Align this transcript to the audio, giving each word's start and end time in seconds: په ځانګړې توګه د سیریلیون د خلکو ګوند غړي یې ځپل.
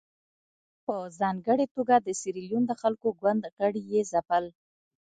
په 0.85 0.95
ځانګړې 1.19 1.65
توګه 1.75 1.95
د 1.99 2.07
سیریلیون 2.21 2.63
د 2.67 2.71
خلکو 2.81 3.07
ګوند 3.19 3.41
غړي 3.57 3.81
یې 3.91 4.01
ځپل. 4.11 4.45